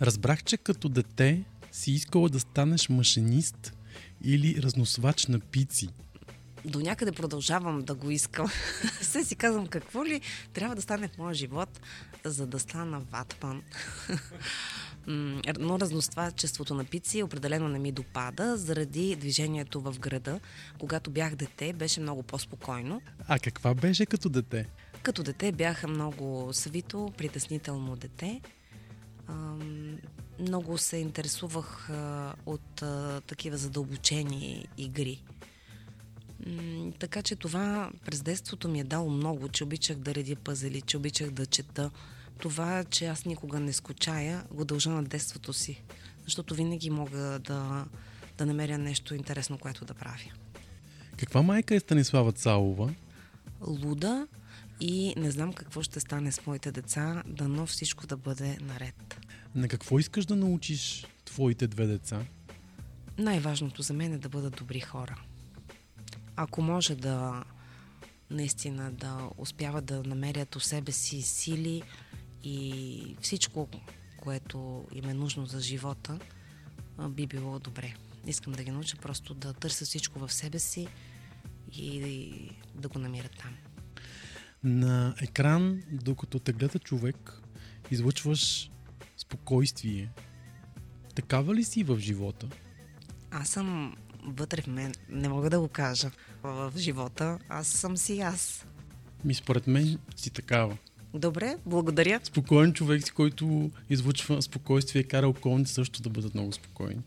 Разбрах, 0.00 0.44
че 0.44 0.56
като 0.56 0.88
дете 0.88 1.44
си 1.72 1.92
искала 1.92 2.28
да 2.28 2.40
станеш 2.40 2.88
машинист 2.88 3.72
или 4.24 4.62
разносвач 4.62 5.26
на 5.26 5.40
пици. 5.40 5.88
До 6.64 6.80
някъде 6.80 7.12
продължавам 7.12 7.80
да 7.82 7.94
го 7.94 8.10
искам. 8.10 8.46
Се 9.00 9.24
си 9.24 9.36
казвам, 9.36 9.66
какво 9.66 10.04
ли 10.04 10.20
трябва 10.52 10.74
да 10.74 10.82
стане 10.82 11.08
в 11.08 11.18
моя 11.18 11.34
живот, 11.34 11.80
за 12.24 12.46
да 12.46 12.58
стана 12.58 13.00
ватман. 13.00 13.62
но 15.58 15.80
разноствачеството 15.80 16.74
на 16.74 16.84
пици 16.84 17.22
определено 17.22 17.68
не 17.68 17.78
ми 17.78 17.92
допада 17.92 18.56
заради 18.56 19.16
движението 19.16 19.80
в 19.80 19.98
града. 19.98 20.40
Когато 20.78 21.10
бях 21.10 21.34
дете, 21.34 21.72
беше 21.72 22.00
много 22.00 22.22
по-спокойно. 22.22 23.02
А 23.28 23.38
каква 23.38 23.74
беше 23.74 24.06
като 24.06 24.28
дете? 24.28 24.68
Като 25.02 25.22
дете 25.22 25.52
бях 25.52 25.86
много 25.88 26.48
свито, 26.52 27.12
притеснително 27.18 27.96
дете. 27.96 28.40
Много 30.40 30.78
се 30.78 30.96
интересувах 30.96 31.90
от 32.46 32.82
такива 33.26 33.56
задълбочени 33.56 34.68
игри. 34.78 35.22
Така 36.98 37.22
че 37.22 37.36
това 37.36 37.90
през 38.04 38.22
детството 38.22 38.68
ми 38.68 38.80
е 38.80 38.84
дало 38.84 39.10
много, 39.10 39.48
че 39.48 39.64
обичах 39.64 39.96
да 39.96 40.14
редя 40.14 40.36
пъзели, 40.36 40.80
че 40.80 40.96
обичах 40.96 41.30
да 41.30 41.46
чета, 41.46 41.90
това, 42.38 42.84
че 42.84 43.06
аз 43.06 43.24
никога 43.24 43.60
не 43.60 43.72
скучая, 43.72 44.44
го 44.50 44.64
дължа 44.64 44.90
на 44.90 45.04
детството 45.04 45.52
си. 45.52 45.82
Защото 46.24 46.54
винаги 46.54 46.90
мога 46.90 47.38
да, 47.38 47.86
да 48.38 48.46
намеря 48.46 48.78
нещо 48.78 49.14
интересно, 49.14 49.58
което 49.58 49.84
да 49.84 49.94
правя. 49.94 50.32
Каква 51.16 51.42
майка 51.42 51.74
е 51.74 51.80
Станислава 51.80 52.32
Цалова? 52.32 52.94
Луда 53.66 54.26
и 54.80 55.14
не 55.16 55.30
знам 55.30 55.52
какво 55.52 55.82
ще 55.82 56.00
стане 56.00 56.32
с 56.32 56.46
моите 56.46 56.72
деца, 56.72 57.22
дано 57.26 57.66
всичко 57.66 58.06
да 58.06 58.16
бъде 58.16 58.58
наред. 58.60 59.20
На 59.54 59.68
какво 59.68 59.98
искаш 59.98 60.26
да 60.26 60.36
научиш 60.36 61.06
твоите 61.24 61.66
две 61.66 61.86
деца? 61.86 62.24
Най-важното 63.18 63.82
за 63.82 63.92
мен 63.92 64.12
е 64.12 64.18
да 64.18 64.28
бъдат 64.28 64.56
добри 64.56 64.80
хора. 64.80 65.20
Ако 66.40 66.62
може 66.62 66.94
да 66.94 67.44
наистина 68.30 68.92
да 68.92 69.30
успяват 69.36 69.84
да 69.84 70.02
намерят 70.02 70.56
у 70.56 70.60
себе 70.60 70.92
си 70.92 71.22
сили, 71.22 71.82
и 72.44 73.16
всичко, 73.20 73.68
което 74.16 74.86
им 74.92 75.08
е 75.08 75.14
нужно 75.14 75.46
за 75.46 75.60
живота, 75.60 76.18
би 77.08 77.26
било 77.26 77.58
добре. 77.58 77.94
Искам 78.26 78.52
да 78.52 78.64
ги 78.64 78.70
науча 78.70 78.96
просто 78.96 79.34
да 79.34 79.52
търсят 79.52 79.88
всичко 79.88 80.18
в 80.18 80.32
себе 80.32 80.58
си 80.58 80.88
и 81.72 82.50
да 82.74 82.88
го 82.88 82.98
намират 82.98 83.36
там. 83.36 83.56
На 84.64 85.14
екран, 85.20 85.82
докато 85.92 86.38
те 86.38 86.52
гледа 86.52 86.78
човек, 86.78 87.42
излъчваш 87.90 88.70
спокойствие. 89.16 90.10
Такава 91.14 91.54
ли 91.54 91.64
си 91.64 91.84
в 91.84 91.98
живота? 91.98 92.48
Аз 93.30 93.48
съм 93.48 93.96
вътре 94.36 94.62
в 94.62 94.66
мен, 94.66 94.94
не 95.08 95.28
мога 95.28 95.50
да 95.50 95.60
го 95.60 95.68
кажа. 95.68 96.10
В 96.42 96.72
живота 96.76 97.38
аз 97.48 97.66
съм 97.66 97.96
си 97.96 98.20
аз. 98.20 98.66
Ми 99.24 99.34
според 99.34 99.66
мен 99.66 99.98
си 100.16 100.30
такава. 100.30 100.76
Добре, 101.14 101.56
благодаря. 101.66 102.20
Спокоен 102.22 102.72
човек 102.72 103.04
си, 103.04 103.10
който 103.10 103.70
излучва 103.90 104.42
спокойствие 104.42 105.02
кара 105.02 105.28
околните 105.28 105.70
също 105.70 106.02
да 106.02 106.10
бъдат 106.10 106.34
много 106.34 106.52
спокойни. 106.52 107.00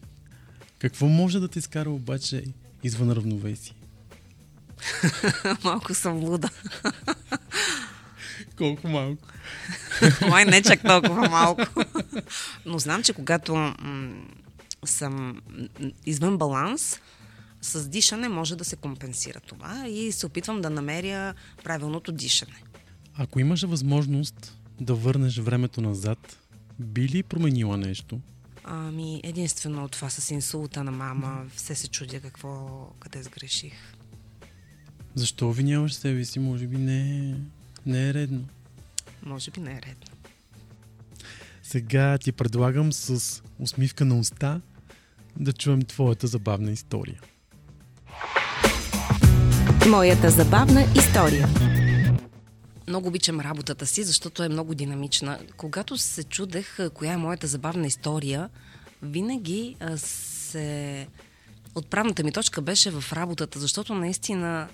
Какво 0.80 1.08
може 1.08 1.40
да 1.40 1.48
те 1.48 1.60
изкара 1.60 1.90
обаче 1.90 2.44
извън 2.84 3.12
равновесие? 3.12 3.74
Малко 5.63 5.94
съм 5.94 6.18
луда. 6.18 6.50
Колко 8.58 8.88
малко? 8.88 9.28
Май 10.30 10.46
не 10.46 10.62
чак 10.62 10.84
толкова 10.84 11.30
малко. 11.30 11.63
Но 12.66 12.80
знам, 12.80 13.04
че 13.04 13.13
когато 13.13 13.56
м- 13.56 13.75
съм 14.86 15.42
извън 16.06 16.38
баланс, 16.38 17.00
с 17.62 17.90
дишане 17.90 18.30
може 18.30 18.56
да 18.56 18.66
се 18.66 18.76
компенсира 18.76 19.40
това 19.40 19.88
и 19.88 20.12
се 20.12 20.26
опитвам 20.26 20.62
да 20.62 20.70
намеря 20.70 21.34
правилното 21.64 22.12
дишане. 22.12 22.64
Ако 23.14 23.40
имаше 23.40 23.68
възможност 23.68 24.58
да 24.82 24.96
върнеш 24.96 25.38
времето 25.38 25.82
назад, 25.82 26.38
би 26.80 27.10
ли 27.10 27.24
променила 27.24 27.78
нещо? 27.78 28.20
Ами, 28.64 29.22
единствено 29.24 29.90
това 29.90 30.10
с 30.10 30.32
инсулта 30.32 30.84
на 30.84 30.92
мама, 30.92 31.46
все 31.56 31.76
се 31.76 31.88
чудя 31.88 32.20
какво, 32.20 32.86
къде 33.00 33.24
сгреших. 33.24 33.74
Защо 35.16 35.50
обвиняваш 35.50 35.94
себе 35.94 36.26
си? 36.26 36.40
Може 36.40 36.68
би 36.68 36.78
не, 36.78 37.36
не 37.86 38.10
е 38.10 38.14
редно. 38.14 38.46
Може 39.24 39.52
би 39.52 39.60
не 39.60 39.72
е 39.72 39.82
редно. 39.82 40.08
Сега 41.64 42.18
ти 42.18 42.32
предлагам 42.32 42.94
с 42.94 43.42
усмивка 43.60 44.06
на 44.06 44.20
уста 44.20 44.62
да 45.40 45.54
чуем 45.54 45.82
твоята 45.82 46.28
забавна 46.28 46.72
история. 46.72 47.22
Моята 49.90 50.30
забавна 50.30 50.84
история. 50.96 51.48
Много 52.88 53.08
обичам 53.08 53.40
работата 53.40 53.86
си, 53.86 54.04
защото 54.04 54.44
е 54.44 54.50
много 54.50 54.76
динамична. 54.76 55.40
Когато 55.58 55.98
се 55.98 56.24
чудех 56.24 56.78
коя 56.94 57.14
е 57.14 57.18
моята 57.18 57.48
забавна 57.48 57.88
история, 57.88 58.50
винаги 59.02 59.76
се... 59.96 61.08
Отправната 61.76 62.24
ми 62.24 62.32
точка 62.32 62.62
беше 62.62 62.92
в 62.92 63.14
работата, 63.14 63.60
защото 63.60 63.94
наистина 63.94 64.68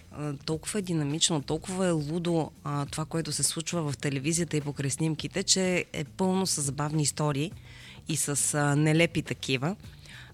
толкова 0.46 0.80
е 0.80 0.82
динамично, 0.82 1.42
толкова 1.42 1.88
е 1.88 1.92
лудо 1.92 2.52
а, 2.64 2.86
това, 2.86 3.06
което 3.06 3.32
се 3.32 3.44
случва 3.44 3.92
в 3.92 3.98
телевизията 3.98 4.58
и 4.58 4.62
покрай 4.62 4.90
снимките, 4.90 5.44
че 5.44 5.86
е 5.94 6.04
пълно 6.04 6.48
с 6.48 6.62
забавни 6.62 7.04
истории 7.04 7.52
и 8.08 8.16
с 8.16 8.54
а, 8.54 8.76
нелепи 8.76 9.22
такива. 9.22 9.76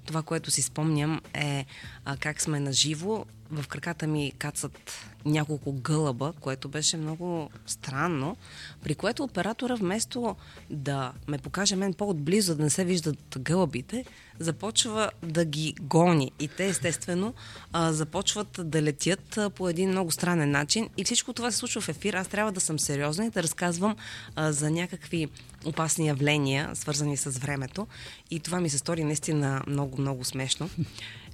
Това, 0.05 0.21
което 0.21 0.51
си 0.51 0.61
спомням 0.61 1.21
е 1.33 1.65
а, 2.05 2.17
как 2.17 2.41
сме 2.41 2.59
на 2.59 2.73
живо. 2.73 3.25
В 3.51 3.67
краката 3.67 4.07
ми 4.07 4.31
кацат 4.39 4.91
няколко 5.25 5.73
гълъба, 5.73 6.33
което 6.39 6.69
беше 6.69 6.97
много 6.97 7.49
странно, 7.65 8.37
при 8.83 8.95
което 8.95 9.23
оператора 9.23 9.75
вместо 9.75 10.35
да 10.69 11.13
ме 11.27 11.37
покаже 11.37 11.75
мен 11.75 11.93
по-отблизо, 11.93 12.55
да 12.55 12.63
не 12.63 12.69
се 12.69 12.85
виждат 12.85 13.37
гълъбите, 13.39 14.05
започва 14.39 15.11
да 15.23 15.45
ги 15.45 15.75
гони. 15.81 16.31
И 16.39 16.47
те, 16.47 16.67
естествено, 16.67 17.33
а, 17.73 17.93
започват 17.93 18.59
да 18.63 18.81
летят 18.81 19.37
а, 19.37 19.49
по 19.49 19.69
един 19.69 19.89
много 19.89 20.11
странен 20.11 20.51
начин. 20.51 20.89
И 20.97 21.03
всичко 21.03 21.33
това 21.33 21.51
се 21.51 21.57
случва 21.57 21.81
в 21.81 21.89
ефир. 21.89 22.13
Аз 22.13 22.27
трябва 22.27 22.51
да 22.51 22.59
съм 22.59 22.79
сериозна 22.79 23.25
и 23.25 23.29
да 23.29 23.43
разказвам 23.43 23.95
а, 24.35 24.51
за 24.51 24.71
някакви 24.71 25.27
опасни 25.65 26.07
явления, 26.07 26.69
свързани 26.73 27.17
с 27.17 27.29
времето. 27.29 27.87
И 28.31 28.39
това 28.39 28.59
ми 28.59 28.69
се 28.69 28.77
стори 28.77 29.03
наистина 29.03 29.63
много, 29.67 30.01
много 30.01 30.23
смешно. 30.23 30.69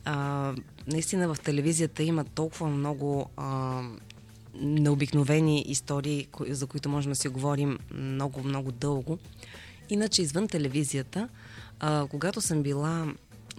А, 0.05 0.53
наистина 0.87 1.33
в 1.33 1.39
телевизията 1.39 2.03
има 2.03 2.23
толкова 2.23 2.67
много 2.67 3.29
а, 3.37 3.81
необикновени 4.61 5.61
истории, 5.61 6.27
за 6.49 6.67
които 6.67 6.89
можем 6.89 7.11
да 7.11 7.15
си 7.15 7.27
говорим 7.27 7.79
много, 7.93 8.43
много 8.43 8.71
дълго. 8.71 9.17
Иначе 9.89 10.21
извън 10.21 10.47
телевизията, 10.47 11.29
а, 11.79 12.07
когато 12.07 12.41
съм 12.41 12.63
била 12.63 13.07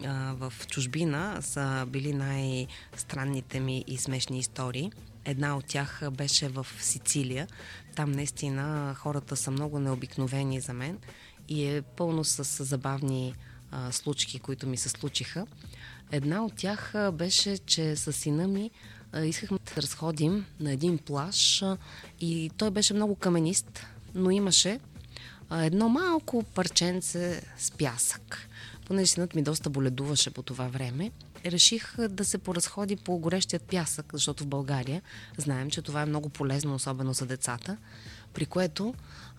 а, 0.05 0.35
в 0.35 0.53
чужбина, 0.67 1.39
са 1.41 1.87
били 1.89 2.13
най-странните 2.13 3.61
ми 3.61 3.85
и 3.87 3.97
смешни 3.97 4.39
истории. 4.39 4.91
Една 5.25 5.57
от 5.57 5.65
тях 5.65 6.03
беше 6.13 6.49
в 6.49 6.67
Сицилия. 6.81 7.47
Там 7.95 8.13
наистина 8.13 8.95
хората 8.99 9.37
са 9.37 9.51
много 9.51 9.79
необикновени 9.79 10.61
за 10.61 10.73
мен 10.73 10.99
и 11.49 11.65
е 11.67 11.83
пълно 11.83 12.25
с 12.25 12.65
забавни 12.65 13.35
а, 13.71 13.93
случки, 13.93 14.39
които 14.39 14.67
ми 14.67 14.77
се 14.77 14.89
случиха. 14.89 15.47
Една 16.13 16.45
от 16.45 16.55
тях 16.55 16.95
беше, 17.13 17.59
че 17.59 17.97
с 17.97 18.13
сина 18.13 18.49
ми 18.49 18.71
а, 19.13 19.25
искахме 19.25 19.59
да 19.75 19.83
разходим 19.83 20.47
на 20.61 20.73
един 20.73 20.99
плаж 20.99 21.63
а, 21.63 21.77
и 22.21 22.51
той 22.57 22.71
беше 22.71 22.95
много 22.95 23.15
каменист, 23.15 23.87
но 24.15 24.31
имаше 24.31 24.81
едно 25.53 25.89
малко 25.89 26.43
парченце 26.43 27.43
с 27.59 27.71
пясък. 27.71 28.49
Понеже 28.87 29.07
синът 29.07 29.35
ми 29.35 29.43
доста 29.43 29.71
боледуваше 29.71 30.31
по 30.31 30.43
това 30.43 30.69
време, 30.69 31.11
реших 31.47 31.97
да 32.09 32.25
се 32.25 32.39
поразходи 32.39 32.97
по 32.97 33.19
горещият 33.19 33.63
пясък, 33.63 34.07
защото 34.13 34.45
в 34.45 34.49
България 34.49 35.03
знаем, 35.39 35.71
че 35.71 35.83
това 35.83 36.03
е 36.03 36.07
много 36.07 36.29
полезно, 36.29 36.75
особено 36.75 37.13
за 37.13 37.27
децата, 37.27 37.77
при 38.35 38.47
което 38.47 38.95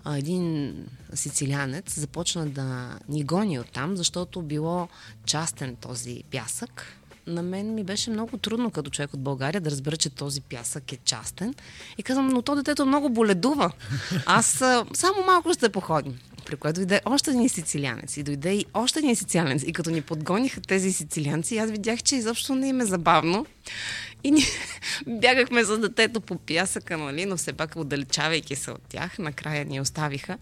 един 0.05 0.75
сицилянец 1.13 1.99
започна 1.99 2.49
да 2.49 2.99
ни 3.09 3.23
гони 3.23 3.59
оттам, 3.59 3.97
защото 3.97 4.41
било 4.41 4.87
частен 5.25 5.75
този 5.75 6.23
пясък. 6.31 7.00
На 7.27 7.43
мен 7.43 7.73
ми 7.73 7.83
беше 7.83 8.09
много 8.09 8.37
трудно 8.37 8.71
като 8.71 8.91
човек 8.91 9.13
от 9.13 9.19
България 9.19 9.61
да 9.61 9.71
разбера, 9.71 9.97
че 9.97 10.09
този 10.09 10.41
пясък 10.41 10.91
е 10.91 10.97
частен. 11.05 11.53
И 11.97 12.03
казвам, 12.03 12.27
но 12.27 12.41
то 12.41 12.55
детето 12.55 12.85
много 12.85 13.09
боледува. 13.09 13.71
Аз 14.25 14.45
само 14.93 15.25
малко 15.25 15.53
ще 15.53 15.69
походим. 15.69 16.19
При 16.45 16.55
което 16.55 16.79
дойде 16.79 17.01
още 17.05 17.31
един 17.31 17.49
сицилианец 17.49 18.17
и 18.17 18.23
дойде 18.23 18.53
и 18.53 18.65
още 18.73 18.99
един 18.99 19.15
сицилианец. 19.15 19.63
И 19.67 19.73
като 19.73 19.89
ни 19.89 20.01
подгониха 20.01 20.61
тези 20.61 20.93
сицилианци, 20.93 21.57
аз 21.57 21.71
видях, 21.71 22.03
че 22.03 22.15
изобщо 22.15 22.55
не 22.55 22.67
им 22.67 22.81
е 22.81 22.85
забавно. 22.85 23.45
И 24.23 24.31
ние 24.31 24.45
бягахме 25.07 25.63
за 25.63 25.77
детето 25.77 26.21
по 26.21 26.35
пясъка, 26.35 26.97
нали, 26.97 27.25
но 27.25 27.37
все 27.37 27.53
пак 27.53 27.75
отдалечавайки 27.75 28.55
се 28.55 28.71
от 28.71 28.81
тях, 28.89 29.19
накрая 29.19 29.65
ни 29.65 29.81
оставиха. 29.81 30.37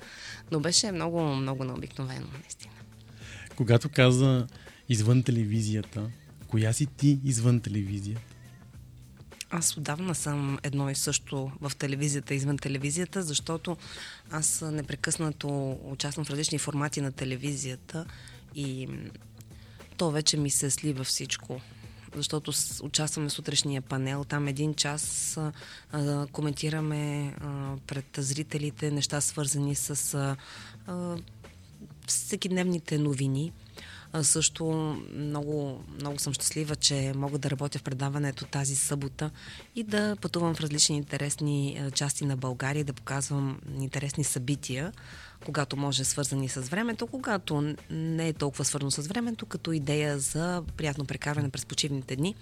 Но 0.52 0.60
беше 0.60 0.92
много, 0.92 1.22
много 1.22 1.64
необикновено, 1.64 2.28
наистина. 2.42 2.74
Когато 3.56 3.90
каза 3.90 4.48
извън 4.90 5.24
телевизията, 5.24 6.10
коя 6.50 6.74
си 6.74 6.86
ти 6.86 7.20
извън 7.24 7.60
телевизията? 7.60 8.22
Аз 9.52 9.78
отдавна 9.78 10.16
съм 10.16 10.60
едно 10.64 10.90
и 10.90 10.96
също 10.96 11.52
в 11.62 11.72
телевизията, 11.76 12.34
извън 12.34 12.58
телевизията, 12.58 13.24
защото 13.24 13.78
аз 14.32 14.62
непрекъснато 14.62 15.80
участвам 15.84 16.26
в 16.26 16.30
различни 16.30 16.60
формати 16.60 17.02
на 17.02 17.12
телевизията 17.12 18.06
и 18.56 18.88
то 19.98 20.12
вече 20.12 20.38
ми 20.38 20.50
се 20.50 20.70
слива 20.70 21.04
всичко. 21.04 21.62
Защото 22.16 22.52
участваме 22.84 23.30
в 23.30 23.34
сутрешния 23.34 23.82
панел, 23.82 24.24
там 24.24 24.48
един 24.48 24.74
час 24.74 25.38
а, 25.92 26.28
коментираме 26.32 27.36
а, 27.42 27.76
пред 27.88 28.06
зрителите 28.18 28.92
неща 28.92 29.22
свързани 29.22 29.76
с 29.76 30.14
а, 30.88 31.18
всекидневните 32.08 32.98
новини. 32.98 33.52
Също 34.22 34.66
много, 35.16 35.84
много 36.02 36.20
съм 36.20 36.34
щастлива, 36.34 36.76
че 36.76 37.14
мога 37.16 37.38
да 37.38 37.50
работя 37.50 37.80
в 37.80 37.84
предаването 37.84 38.46
тази 38.46 38.76
събота 38.76 39.32
и 39.76 39.84
да 39.84 40.16
пътувам 40.22 40.56
в 40.56 40.62
различни 40.62 40.98
интересни 40.98 41.82
части 41.94 42.26
на 42.26 42.38
България, 42.38 42.86
да 42.86 42.94
показвам 42.94 43.60
интересни 43.80 44.24
събития, 44.24 44.94
когато 45.46 45.78
може 45.78 46.04
свързани 46.04 46.50
с 46.50 46.62
времето, 46.62 47.08
когато 47.08 47.76
не 47.90 48.28
е 48.28 48.34
толкова 48.34 48.66
свързано 48.66 48.92
с 48.92 49.08
времето, 49.08 49.46
като 49.46 49.72
идея 49.72 50.20
за 50.20 50.64
приятно 50.78 51.06
прекарване 51.06 51.50
през 51.50 51.66
почивните 51.66 52.16
дни. 52.16 52.36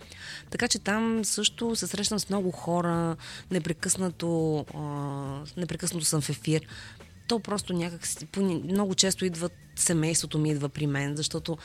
Така 0.49 0.67
че 0.67 0.79
там 0.79 1.25
също 1.25 1.75
се 1.75 1.87
срещам 1.87 2.19
с 2.19 2.29
много 2.29 2.51
хора, 2.51 3.15
непрекъснато, 3.51 4.65
непрекъснато 5.57 6.05
съм 6.05 6.21
в 6.21 6.29
ефир 6.29 6.61
то 7.27 7.39
просто 7.39 7.73
някак 7.73 8.01
много 8.37 8.95
често 8.95 9.25
идват, 9.25 9.53
семейството 9.75 10.39
ми 10.39 10.49
идва 10.49 10.69
при 10.69 10.87
мен, 10.87 11.15
защото 11.15 11.57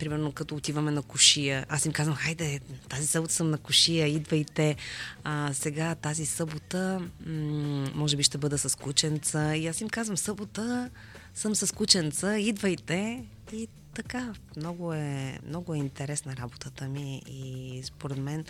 примерно 0.00 0.32
като 0.32 0.56
отиваме 0.56 0.90
на 0.90 1.02
кошия, 1.02 1.66
аз 1.68 1.86
им 1.86 1.92
казвам, 1.92 2.16
хайде, 2.16 2.60
тази 2.88 3.06
събота 3.06 3.34
съм 3.34 3.50
на 3.50 3.58
кошия, 3.58 4.06
идвайте. 4.06 4.76
А, 5.24 5.50
сега 5.54 5.94
тази 5.94 6.26
събота, 6.26 7.00
м- 7.26 7.90
може 7.94 8.16
би 8.16 8.22
ще 8.22 8.38
бъда 8.38 8.58
с 8.58 8.78
кученца. 8.78 9.56
И 9.56 9.66
аз 9.66 9.80
им 9.80 9.88
казвам, 9.88 10.16
събота 10.16 10.90
съм 11.34 11.54
с 11.54 11.74
кученца, 11.74 12.38
идвайте. 12.38 13.24
И 13.52 13.68
така, 13.94 14.34
много 14.56 14.92
е, 14.92 15.38
много 15.48 15.74
е 15.74 15.78
интересна 15.78 16.36
работата 16.36 16.88
ми 16.88 17.22
и 17.26 17.80
според 17.84 18.18
мен 18.18 18.44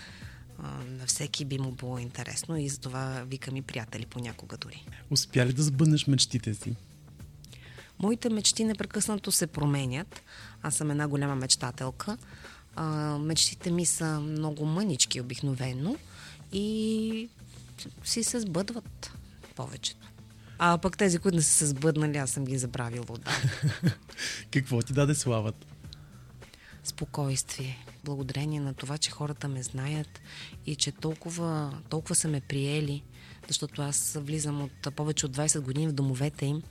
на 0.87 1.07
всеки 1.07 1.45
би 1.45 1.59
му 1.59 1.73
било 1.73 1.99
интересно 1.99 2.57
и 2.57 2.69
затова 2.69 3.25
викам 3.27 3.57
и 3.57 3.63
приятели 3.63 4.07
понякога 4.07 4.57
дори. 4.57 4.87
Успя 5.11 5.47
ли 5.47 5.53
да 5.53 5.63
сбъднеш 5.63 6.07
мечтите 6.07 6.55
си? 6.55 6.75
Моите 7.99 8.31
мечти 8.31 8.65
непрекъснато 8.65 9.33
се 9.33 9.47
променят. 9.47 10.23
Аз 10.63 10.75
съм 10.75 10.91
една 10.91 11.09
голяма 11.09 11.35
мечтателка. 11.35 12.17
А, 12.77 13.19
мечтите 13.19 13.71
ми 13.71 13.87
са 13.87 14.21
много 14.21 14.67
мънички 14.67 15.21
обикновено 15.21 15.97
и 16.53 17.29
си 18.05 18.25
се 18.25 18.41
сбъдват 18.41 19.13
повечето. 19.57 20.07
А 20.59 20.79
пък 20.79 20.97
тези, 20.97 21.19
които 21.19 21.37
не 21.37 21.43
са 21.43 21.53
се 21.53 21.67
сбъднали, 21.67 22.19
аз 22.19 22.31
съм 22.31 22.45
ги 22.45 22.59
забравила 22.59 23.07
отдавна. 23.09 23.51
Какво 24.51 24.83
ти 24.83 24.93
даде 24.93 25.15
славата? 25.15 25.67
спокойствие. 26.85 27.79
Благодарение 28.05 28.61
на 28.61 28.75
това, 28.75 28.99
че 28.99 29.11
хората 29.11 29.49
ме 29.49 29.63
знаят 29.63 30.21
и 30.67 30.77
че 30.77 30.93
толкова, 30.93 31.79
толкова 31.89 32.15
са 32.15 32.29
ме 32.29 32.41
приели, 32.41 33.03
защото 33.49 33.83
аз 33.83 34.19
влизам 34.21 34.63
от 34.63 34.95
повече 34.97 35.27
от 35.27 35.37
20 35.37 35.61
години 35.61 35.89
в 35.89 35.93
домовете 35.93 36.47
им, 36.47 36.63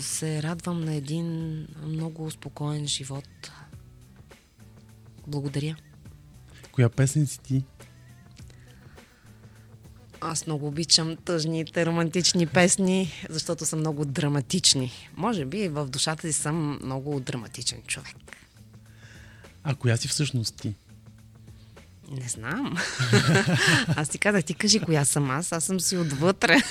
се 0.00 0.42
радвам 0.42 0.84
на 0.84 0.94
един 0.94 1.58
много 1.82 2.30
спокоен 2.30 2.86
живот. 2.86 3.50
Благодаря. 5.26 5.76
Коя 6.72 6.88
песен 6.88 7.26
си 7.26 7.40
ти? 7.40 7.64
Аз 10.20 10.46
много 10.46 10.66
обичам 10.66 11.16
тъжните 11.16 11.86
романтични 11.86 12.46
песни, 12.46 13.12
защото 13.30 13.66
са 13.66 13.76
много 13.76 14.04
драматични. 14.04 14.92
Може 15.16 15.44
би 15.44 15.68
в 15.68 15.86
душата 15.86 16.32
си 16.32 16.32
съм 16.32 16.78
много 16.82 17.20
драматичен 17.20 17.82
човек. 17.82 18.16
А 19.68 19.74
коя 19.74 19.96
си 19.96 20.08
всъщност 20.08 20.56
ти? 20.56 20.74
Не 22.10 22.28
знам. 22.28 22.76
Аз 23.96 24.08
ти 24.08 24.18
казах, 24.18 24.44
ти 24.44 24.54
кажи 24.54 24.80
коя 24.80 25.04
съм 25.04 25.30
аз, 25.30 25.52
аз 25.52 25.64
съм 25.64 25.80
си 25.80 25.96
отвътре. 25.96 26.56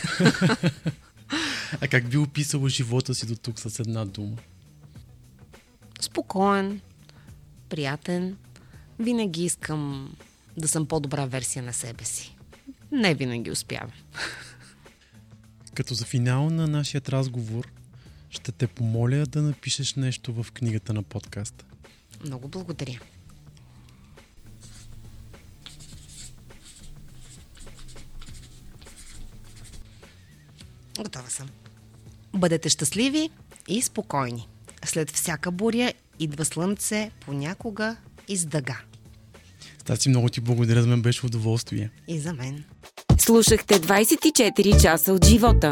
А 1.82 1.88
как 1.88 2.10
би 2.10 2.18
описала 2.18 2.70
живота 2.70 3.16
си 3.16 3.26
до 3.26 3.36
тук 3.36 3.60
с 3.60 3.80
една 3.80 4.06
дума? 4.06 4.38
Спокоен, 6.02 6.82
приятен. 7.70 8.38
Винаги 9.00 9.46
искам 9.46 10.16
да 10.58 10.68
съм 10.68 10.86
по-добра 10.86 11.26
версия 11.26 11.64
на 11.64 11.74
себе 11.74 12.06
си. 12.06 12.36
Не 12.92 13.14
винаги 13.14 13.52
успявам. 13.52 13.92
Като 15.74 15.94
за 15.94 16.06
финал 16.06 16.50
на 16.50 16.68
нашия 16.68 17.02
разговор, 17.10 17.68
ще 18.30 18.52
те 18.52 18.68
помоля 18.68 19.26
да 19.26 19.42
напишеш 19.42 19.96
нещо 19.96 20.44
в 20.44 20.52
книгата 20.52 20.94
на 20.94 21.04
подкаста. 21.04 21.66
Много 22.24 22.48
благодаря. 22.48 23.00
Готова 30.98 31.30
съм. 31.30 31.50
Бъдете 32.34 32.70
щастливи 32.70 33.30
и 33.68 33.82
спокойни. 33.82 34.48
След 34.86 35.12
всяка 35.12 35.52
буря 35.52 35.94
идва 36.20 36.46
слънце, 36.46 37.12
понякога 37.26 37.96
и 38.28 38.38
с 38.38 38.46
дъга. 38.46 38.78
Стаси, 39.82 40.10
много 40.10 40.30
ти 40.30 40.42
благодаря, 40.42 40.82
за 40.82 40.88
мен 40.88 41.02
беше 41.02 41.26
удоволствие. 41.26 41.90
И 42.08 42.20
за 42.20 42.34
мен. 42.34 42.64
Слушахте 43.20 43.80
24 43.80 44.82
часа 44.82 45.14
от 45.14 45.26
живота. 45.26 45.72